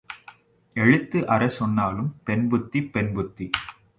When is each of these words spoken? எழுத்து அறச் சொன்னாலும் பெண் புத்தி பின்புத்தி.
எழுத்து 0.75 1.19
அறச் 1.27 1.55
சொன்னாலும் 1.57 2.09
பெண் 2.23 2.47
புத்தி 2.47 2.79
பின்புத்தி. 2.83 3.49